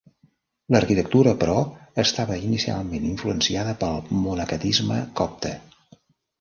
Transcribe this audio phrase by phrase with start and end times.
[0.75, 1.57] L'arquitectura, però,
[2.05, 5.57] estava inicialment influenciada pel monacatisme copte.